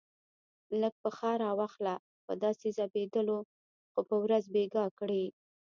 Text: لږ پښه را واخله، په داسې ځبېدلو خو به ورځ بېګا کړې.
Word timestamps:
لږ 0.81 0.93
پښه 1.03 1.29
را 1.43 1.51
واخله، 1.59 1.95
په 2.25 2.33
داسې 2.43 2.67
ځبېدلو 2.77 3.37
خو 3.91 3.99
به 4.07 4.15
ورځ 4.23 4.43
بېګا 4.53 4.85
کړې. 4.99 5.25